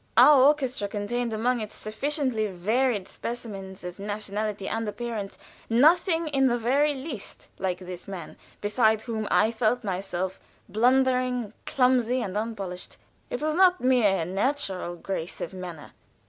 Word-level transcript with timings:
Our 0.17 0.41
orchestra 0.45 0.87
contained 0.87 1.31
among 1.31 1.61
its 1.61 1.75
sufficiently 1.75 2.47
varied 2.47 3.07
specimens 3.07 3.83
of 3.83 3.99
nationality 3.99 4.67
and 4.67 4.89
appearance 4.89 5.37
nothing 5.69 6.27
in 6.29 6.47
the 6.47 6.57
very 6.57 6.95
least 6.95 7.49
like 7.59 7.77
this 7.77 8.07
man, 8.07 8.35
beside 8.61 9.03
whom 9.03 9.27
I 9.29 9.51
felt 9.51 9.83
myself 9.83 10.39
blundering, 10.67 11.53
clumsy, 11.67 12.19
and 12.23 12.35
unpolished. 12.35 12.97
It 13.29 13.43
was 13.43 13.53
not 13.53 13.79
mere 13.79 14.25
natural 14.25 14.95
grace 14.95 15.39
of 15.39 15.53
manner. 15.53 15.91